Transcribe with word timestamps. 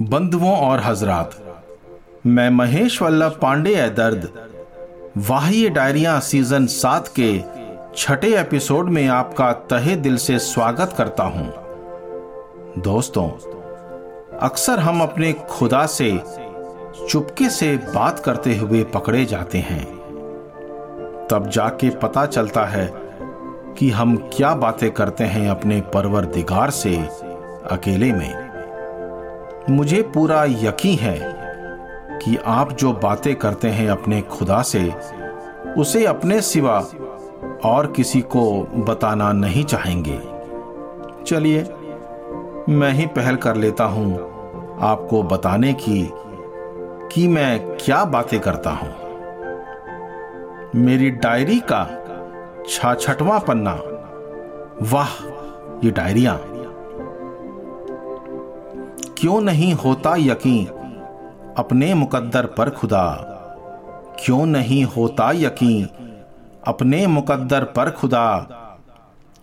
बंधुओं 0.00 0.56
और 0.56 0.80
हजरात, 0.80 1.30
मैं 2.26 2.48
महेश 2.50 3.02
वल्लभ 3.02 3.38
पांडे 3.42 3.74
है 3.74 3.94
दर्द। 3.94 4.28
वाह्य 5.16 5.68
डायरिया 5.68 6.18
सीज़न 6.20 6.66
सात 6.66 7.08
के 7.18 7.40
छठे 7.96 8.40
एपिसोड 8.40 8.88
में 8.88 9.06
आपका 9.08 9.52
तहे 9.52 9.96
दिल 9.96 10.16
से 10.16 10.38
स्वागत 10.38 10.94
करता 10.98 11.24
हूँ। 11.24 11.52
दोस्तों, 12.78 13.28
अक्सर 14.38 14.78
हम 14.78 15.02
अपने 15.02 15.32
खुदा 15.32 15.86
से 15.86 16.10
चुपके 17.08 17.48
से 17.50 17.76
बात 17.76 18.18
करते 18.18 18.56
हुए 18.56 18.82
पकड़े 18.84 19.24
जाते 19.24 19.58
हैं। 19.58 19.84
तब 21.30 21.50
जाके 21.52 21.90
पता 21.90 22.26
चलता 22.26 22.64
है 22.64 22.90
कि 23.78 23.90
हम 23.90 24.16
क्या 24.16 24.54
बातें 24.54 24.90
करते 24.90 25.24
हैं 25.24 25.48
अपने 25.50 25.80
परवर 25.80 26.24
दिगार 26.24 26.70
से 26.70 26.96
अकेले 27.70 28.12
में। 28.12 28.41
मुझे 29.70 30.02
पूरा 30.02 30.44
यकीन 30.44 30.98
है 30.98 31.18
कि 32.18 32.36
आप 32.36 32.72
जो 32.72 32.92
बातें 32.92 33.36
करते 33.36 33.68
हैं 33.68 33.88
अपने 33.90 34.22
खुदा 34.22 34.62
से, 34.62 34.94
उसे 35.78 36.06
अपने 36.06 36.40
सिवा 36.40 36.86
और 37.64 37.92
किसी 37.96 38.20
को 38.20 38.62
बताना 38.62 39.32
नहीं 39.32 39.64
चाहेंगे। 39.64 40.20
चलिए, 41.24 41.62
मैं 42.68 42.90
ही 42.90 43.06
पहल 43.06 43.36
कर 43.36 43.56
लेता 43.56 43.84
हूँ 43.84 44.14
आपको 44.80 45.22
बताने 45.22 45.72
की 45.72 46.12
कि 47.12 47.28
मैं 47.28 47.76
क्या 47.76 48.04
बातें 48.04 48.40
करता 48.40 48.70
हूँ। 48.70 48.94
मेरी 50.76 51.10
डायरी 51.10 51.62
का 51.72 51.98
छाछठवां 52.68 53.40
पन्ना। 53.40 53.80
वाह, 54.82 55.26
ये 55.84 55.90
डायरिया। 55.90 56.38
क्यों 59.22 59.40
नहीं 59.40 59.74
होता 59.74 60.14
यकीन? 60.16 60.66
अपने 61.58 61.94
मुकद्दर 61.94 62.46
पर 62.46 62.70
खुदा। 62.70 63.14
क्यों 64.24 64.46
नहीं 64.46 64.84
होता 64.84 65.32
यकीन? 65.32 65.88
अपने 66.66 67.06
मुकद्दर 67.06 67.64
पर 67.64 67.90
खुदा 67.90 68.40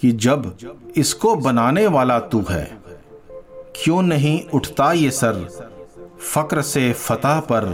कि 0.00 0.12
जब 0.12 0.56
इसको 0.96 1.36
बनाने 1.36 1.86
वाला 1.86 2.18
तू 2.18 2.44
है। 2.50 2.78
क्यों 3.76 4.02
नहीं 4.02 4.42
उठता 4.54 4.92
ये 4.92 5.10
सर 5.10 5.48
फक्र 6.34 6.62
से 6.62 6.92
फतह 6.92 7.40
पर 7.40 7.64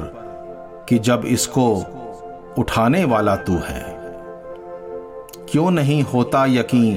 कि 0.89 0.99
जब 0.99 1.23
इसको 1.27 1.85
उठाने 2.59 3.05
वाला 3.05 3.37
तू 3.37 3.53
है? 3.53 3.97
क्यों 5.51 5.71
नहीं 5.71 6.03
होता 6.03 6.45
यकीन? 6.45 6.97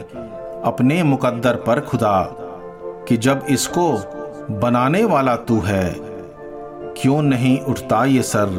अपने 0.65 1.03
मुकद्दर 1.03 1.55
पर 1.55 1.79
खुदा 1.79 2.35
कि 3.07 3.17
जब 3.17 3.45
इसको 3.49 4.14
बनाने 4.51 5.03
वाला 5.03 5.35
तू 5.35 5.59
है। 5.59 5.95
क्यों 6.97 7.21
नहीं 7.21 7.59
उठता 7.59 8.05
ये 8.05 8.21
सर 8.21 8.49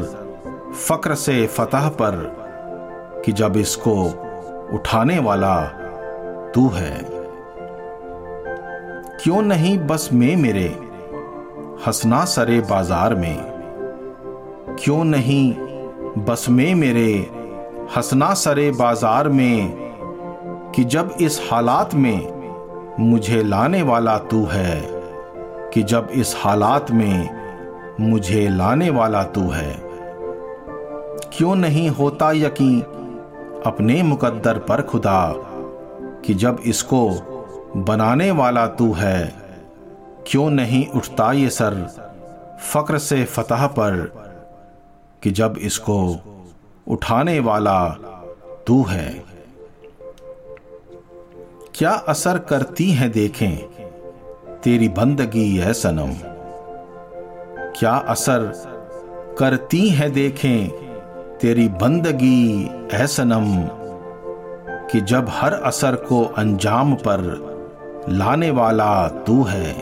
फक्र 0.87 1.15
से 1.15 1.47
फतह 1.47 1.89
पर 1.89 2.15
कि 3.25 3.31
जब 3.31 3.57
इसको 3.57 4.03
उठाने 4.75 5.19
वाला 5.19 5.63
तू 6.55 6.67
है? 6.69 7.05
क्यों 9.23 9.41
नहीं 9.41 9.77
बस 9.79 10.09
में 10.13 10.35
मेरे 10.35 10.67
हंसना 11.87 12.25
सरे 12.25 12.59
बाज़ार 12.59 13.15
में? 13.15 13.37
क्यों 14.79 15.03
नहीं 15.03 15.53
बस 16.17 16.45
में 16.49 16.75
मेरे 16.75 17.31
हंसना 17.97 18.33
सरे 18.33 18.71
बाज़ार 18.71 19.29
में 19.29 19.71
कि 20.75 20.83
जब 20.83 21.15
इस 21.21 21.49
हालात 21.51 21.95
में 21.95 22.97
मुझे 22.99 23.43
लाने 23.43 23.81
वाला 23.81 24.17
तू 24.17 24.45
है? 24.45 24.96
कि 25.77 25.83
जब 25.83 26.07
इस 26.11 26.35
हालात 26.37 26.91
में 26.91 27.29
मुझे 27.99 28.49
लाने 28.49 28.89
वाला 28.89 29.23
तू 29.23 29.49
है, 29.49 29.75
क्यों 31.37 31.55
नहीं 31.55 31.89
होता 31.89 32.31
यकीन 32.31 32.81
अपने 33.65 34.03
मुकद्दर 34.03 34.57
पर 34.57 34.81
खुदा 34.81 35.33
कि 36.25 36.33
जब 36.33 36.57
इसको 36.65 37.09
बनाने 37.77 38.31
वाला 38.31 38.67
तू 38.67 38.93
है, 38.93 39.35
क्यों 40.27 40.49
नहीं 40.49 40.87
उठता 40.87 41.31
ये 41.31 41.49
सर 41.49 41.75
फक्र 42.73 42.97
से 42.97 43.23
फतह 43.23 43.67
पर 43.67 43.95
कि 45.23 45.31
जब 45.31 45.55
इसको 45.57 46.17
उठाने 46.87 47.39
वाला 47.39 47.89
तू 48.67 48.83
है? 48.83 49.23
क्या 51.75 51.91
असर 51.91 52.37
करती 52.37 52.91
हैं 52.91 53.11
देखें 53.11 53.76
तेरी 54.67 54.89
बंदगी 54.89 55.57
है 55.57 55.73
सनम। 55.73 56.13
क्या 57.79 57.91
असर 57.91 58.53
करती 59.39 59.89
है 59.89 60.09
देखें? 60.09 60.69
तेरी 61.41 61.67
बंदगी 61.67 62.71
है 62.93 63.07
सनम, 63.07 63.67
कि 64.87 65.01
जब 65.01 65.25
हर 65.29 65.53
असर 65.53 65.95
को 65.95 66.23
अंजाम 66.23 66.95
पर 66.95 67.19
लाने 68.09 68.49
वाला 68.49 69.07
तू 69.07 69.43
है, 69.43 69.75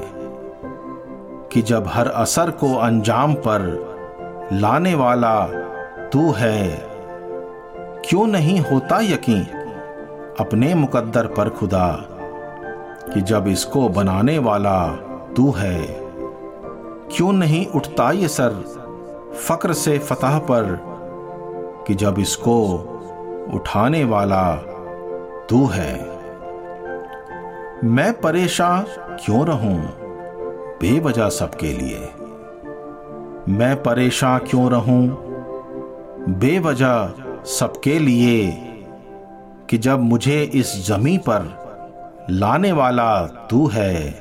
कि 1.51 1.61
जब 1.61 1.83
हर 1.87 2.07
असर 2.07 2.51
को 2.51 2.75
अंजाम 2.75 3.33
पर 3.33 3.87
लाने 4.53 4.95
वाला 4.95 5.45
तू 6.13 6.31
है, 6.31 6.87
क्यों 8.09 8.27
नहीं 8.27 8.59
होता 8.59 8.99
यकीन? 9.01 9.43
अपने 10.39 10.75
मुकद्दर 10.75 11.27
पर 11.27 11.49
खुदा 11.49 12.09
कि 13.13 13.21
जब 13.21 13.47
इसको 13.47 13.89
बनाने 13.89 14.37
वाला 14.37 14.87
तू 15.35 15.51
है, 15.51 15.87
क्यों 17.15 17.31
नहीं 17.31 17.67
उठता 17.67 18.11
ये 18.11 18.27
सर 18.27 18.49
फक्र 19.33 19.73
से 19.73 19.99
फतह 19.99 20.39
पर 20.39 20.81
कि 21.87 21.95
जब 21.95 22.15
इसको 22.19 22.63
उठाने 23.53 24.03
वाला 24.03 24.55
तू 25.49 25.65
है? 25.65 25.93
मैं 27.83 28.13
परेशान 28.21 28.85
क्यों 29.25 29.45
रहूँ 29.45 29.81
बेवजह 30.81 31.29
सबके 31.29 31.67
लिए? 31.67 32.09
मैं 33.49 33.83
परेशान 33.83 34.39
क्यों 34.39 34.71
रहूँ 34.71 35.07
बेवजह 36.29 37.13
सबके 37.45 37.99
लिए 37.99 38.51
कि 39.69 39.77
जब 39.77 39.99
मुझे 39.99 40.43
इस 40.43 40.87
जमी 40.87 41.17
पर 41.17 41.64
लाने 42.29 42.71
वाला 42.71 43.25
तू 43.25 43.67
है 43.67 44.11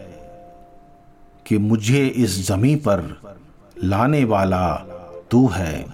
कि 1.47 1.59
मुझे 1.59 2.07
इस 2.07 2.49
जमी 2.49 2.77
पर 2.77 3.21
लाने 3.85 4.25
वाला 4.25 4.75
तू 5.31 5.49
है। 5.49 5.85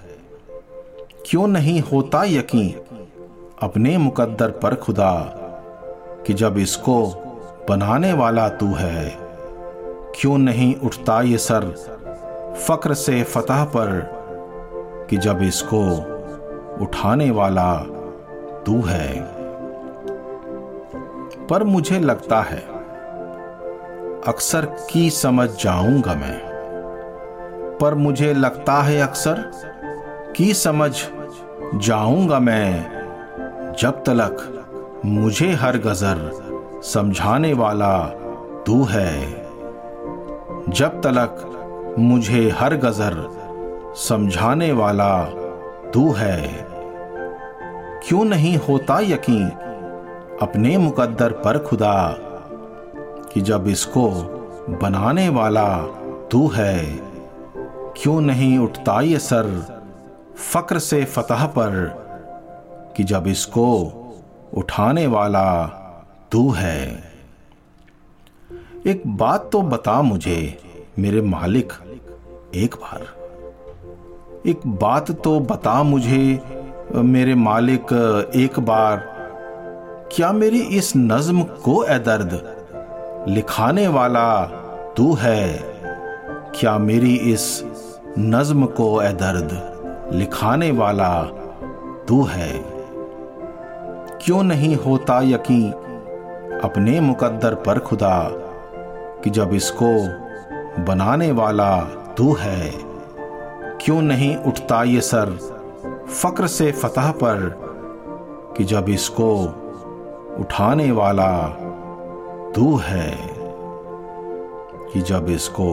क्यों 1.27 1.47
नहीं 1.47 1.81
होता 1.81 2.25
यकीन 2.25 2.71
अपने 3.63 3.99
मुकद्दर 3.99 4.51
पर 4.51 4.75
खुदा 4.75 5.35
कि 6.27 6.35
जब 6.35 6.59
इसको 6.59 7.07
बनाने 7.69 8.13
वाला 8.13 8.49
तू 8.49 8.75
है, 8.75 9.17
क्यों 10.21 10.39
नहीं 10.39 10.75
उठता 10.75 11.23
ये 11.23 11.39
सर 11.39 11.71
फक्र 12.69 12.95
से 12.95 13.23
फतह 13.23 13.65
पर 13.65 14.01
कि 15.11 15.17
जब 15.17 15.43
इसको 15.43 15.83
उठाने 16.85 17.31
वाला 17.31 17.77
तू 18.67 18.83
है? 18.83 19.40
पर 21.51 21.65
मुझे 21.65 21.99
लगता 21.99 22.41
है, 22.41 22.59
अक्सर 24.29 24.77
की 24.91 25.11
समझ 25.11 25.51
जाऊँगा 25.51 26.15
मैं। 26.15 26.41
पर 27.81 27.95
मुझे 27.95 28.35
लगता 28.35 28.73
है 28.73 29.01
अक्सर 29.01 29.51
की 30.37 30.55
समझ 30.55 31.05
जाऊँगा 31.75 32.39
मैं 32.39 32.83
जब 33.79 34.05
तलक 34.05 34.65
मुझे 35.05 35.53
हर 35.53 35.77
गजर 35.77 36.31
समझाने 36.83 37.53
वाला 37.53 37.99
तू 38.67 38.85
है। 38.85 39.21
जब 40.69 41.01
तलक 41.03 41.47
मुझे 41.99 42.51
हर 42.51 42.77
गजर 42.77 43.29
समझाने 43.97 44.73
वाला 44.73 45.25
तू 45.95 46.13
है। 46.13 46.67
क्यों 48.09 48.25
नहीं 48.25 48.57
होता 48.57 49.01
यकीन 49.01 49.53
अपने 50.43 50.79
मुकद्दर 50.79 51.33
पर 51.33 51.59
खुदा 51.59 52.17
कि 53.35 53.41
जब 53.41 53.69
इसको 53.69 54.11
बनाने 54.83 55.29
वाला 55.29 55.79
तू 56.31 56.49
है, 56.49 56.85
क्यों 57.97 58.21
नहीं 58.21 58.59
उठता 58.59 59.01
ये 59.01 59.19
सर 59.19 59.67
फक्र 60.53 60.79
से 60.79 61.05
फतह 61.05 61.47
पर 61.47 61.73
कि 62.97 63.05
जब 63.05 63.27
इसको 63.27 63.85
उठाने 64.55 65.07
वाला 65.07 65.67
तू 66.33 66.51
है? 66.51 67.13
एक 68.87 69.03
बात 69.07 69.51
तो 69.53 69.63
बता 69.63 70.03
मुझे, 70.03 70.63
मेरे 70.99 71.23
मालिक, 71.23 71.73
एक 72.55 72.75
बार। 72.75 73.07
एक 74.47 74.61
बात 74.67 75.11
तो 75.11 75.41
बता 75.41 75.83
मुझे, 75.83 76.43
मेरे 76.95 77.35
मालिक, 77.35 77.93
एक 78.35 78.61
बार। 78.61 79.20
क्या 80.13 80.33
मेरी 80.33 80.61
इस 80.61 80.93
नज्म 80.97 81.43
को, 81.43 81.85
ए 81.85 81.99
दर्द, 81.99 82.57
लिखाने 83.29 83.89
वाला 83.89 84.45
तू 84.97 85.15
है? 85.15 85.59
क्या 86.61 86.79
मेरी 86.79 87.15
इस 87.17 87.65
नज्म 88.19 88.67
को, 88.67 89.03
ए 89.03 89.13
दर्द, 89.13 89.51
लिखाने 90.13 90.71
वाला 90.71 91.23
तू 92.09 92.25
है? 92.25 92.65
क्यों 94.23 94.43
नहीं 94.43 94.77
होता 94.77 95.21
यकीन 95.21 95.73
अपने 96.65 97.01
मुकद्दर 97.01 97.55
पर 97.55 97.79
खुदा, 97.79 98.31
कि 99.25 99.31
जब 99.31 99.55
इसको 99.55 99.93
बनाने 100.85 101.33
वाला 101.33 101.81
तू 102.17 102.35
है? 102.35 102.73
क्यों 103.81 104.03
नहीं 104.03 104.37
उठता 104.37 104.83
ये 104.83 105.01
सर 105.01 105.39
फक्र 106.23 106.47
से 106.47 106.73
फतह 106.73 107.11
पर, 107.11 107.71
कि 108.57 108.65
जब 108.65 108.89
इसको 108.89 109.57
उठाने 110.39 110.91
वाला 110.91 111.49
तू 112.55 112.77
है 112.77 113.17
कि 114.93 115.01
जब 115.01 115.29
इसको 115.29 115.73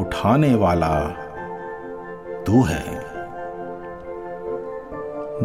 उठाने 0.00 0.54
वाला 0.54 1.08
तू 2.46 2.62
है। 2.62 3.04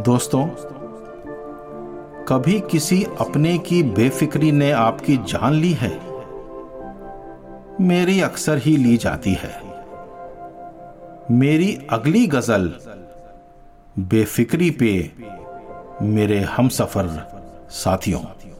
दोस्तों, 0.01 0.47
कभी 2.27 2.59
किसी 2.59 3.05
अपने 3.19 3.57
की 3.57 3.83
बेफिक्री 3.83 4.51
ने 4.51 4.71
आपकी 4.71 5.17
जान 5.17 5.53
ली 5.53 5.71
है? 5.71 6.01
मेरी 7.81 8.21
अक्सर 8.21 8.57
ही 8.57 8.77
ली 8.77 8.97
जाती 8.97 9.33
है। 9.33 9.73
मेरी 11.31 11.87
अगली 11.89 12.27
गज़ल 12.27 12.73
बेफिक्री 13.99 14.69
पे 14.69 15.11
मेरे 16.01 16.39
हम 16.39 16.69
सफ़र 16.69 17.42
साथियों। 17.73 18.52